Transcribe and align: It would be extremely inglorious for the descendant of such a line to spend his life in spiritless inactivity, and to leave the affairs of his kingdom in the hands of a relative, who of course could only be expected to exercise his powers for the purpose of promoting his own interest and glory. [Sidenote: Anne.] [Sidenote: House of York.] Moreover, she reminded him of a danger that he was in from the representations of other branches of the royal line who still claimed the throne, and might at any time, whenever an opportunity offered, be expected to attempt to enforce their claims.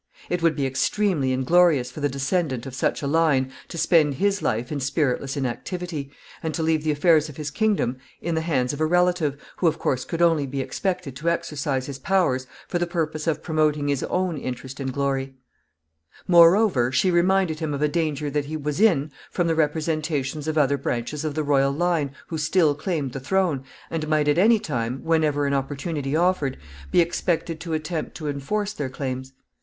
It 0.31 0.41
would 0.41 0.55
be 0.55 0.65
extremely 0.65 1.31
inglorious 1.31 1.91
for 1.91 1.99
the 1.99 2.09
descendant 2.09 2.65
of 2.65 2.73
such 2.73 3.03
a 3.03 3.07
line 3.07 3.51
to 3.67 3.77
spend 3.77 4.15
his 4.15 4.41
life 4.41 4.71
in 4.71 4.79
spiritless 4.79 5.37
inactivity, 5.37 6.09
and 6.41 6.55
to 6.55 6.63
leave 6.63 6.83
the 6.83 6.89
affairs 6.89 7.29
of 7.29 7.37
his 7.37 7.51
kingdom 7.51 7.97
in 8.19 8.33
the 8.33 8.41
hands 8.41 8.73
of 8.73 8.81
a 8.81 8.85
relative, 8.87 9.39
who 9.57 9.67
of 9.67 9.77
course 9.77 10.03
could 10.03 10.19
only 10.19 10.47
be 10.47 10.59
expected 10.59 11.15
to 11.17 11.29
exercise 11.29 11.85
his 11.85 11.99
powers 11.99 12.47
for 12.67 12.79
the 12.79 12.87
purpose 12.87 13.27
of 13.27 13.43
promoting 13.43 13.89
his 13.89 14.01
own 14.05 14.37
interest 14.37 14.79
and 14.79 14.91
glory. 14.91 15.35
[Sidenote: 15.35 15.37
Anne.] 15.53 15.53
[Sidenote: 15.53 16.03
House 16.09 16.23
of 16.25 16.33
York.] 16.33 16.49
Moreover, 16.81 16.91
she 16.93 17.11
reminded 17.11 17.59
him 17.59 17.73
of 17.75 17.81
a 17.83 17.87
danger 17.87 18.29
that 18.31 18.45
he 18.45 18.57
was 18.57 18.79
in 18.81 19.11
from 19.29 19.45
the 19.45 19.53
representations 19.53 20.47
of 20.47 20.57
other 20.57 20.79
branches 20.79 21.23
of 21.23 21.35
the 21.35 21.43
royal 21.43 21.71
line 21.71 22.11
who 22.29 22.39
still 22.39 22.73
claimed 22.73 23.11
the 23.11 23.19
throne, 23.19 23.63
and 23.91 24.07
might 24.07 24.27
at 24.27 24.39
any 24.39 24.57
time, 24.57 25.03
whenever 25.03 25.45
an 25.45 25.53
opportunity 25.53 26.15
offered, 26.15 26.57
be 26.89 27.01
expected 27.01 27.59
to 27.59 27.73
attempt 27.73 28.15
to 28.15 28.27
enforce 28.27 28.73
their 28.73 28.89
claims. 28.89 29.33